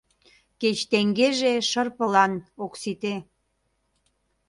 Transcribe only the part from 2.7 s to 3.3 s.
сите